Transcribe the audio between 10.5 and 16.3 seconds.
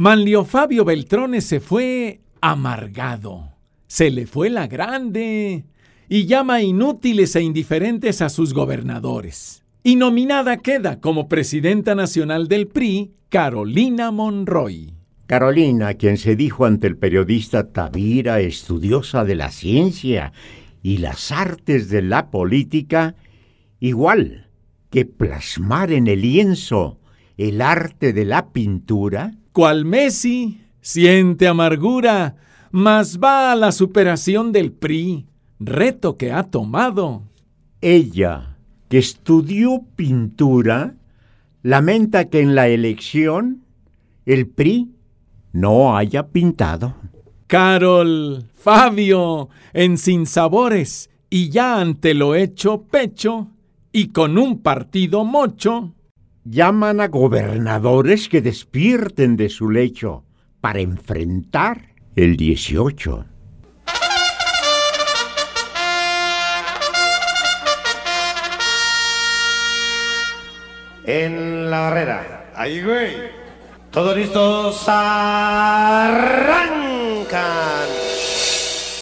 queda como presidenta nacional del PRI Carolina Monroy. Carolina, quien